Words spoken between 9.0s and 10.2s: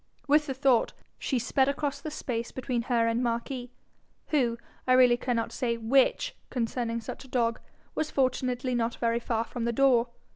far from the door.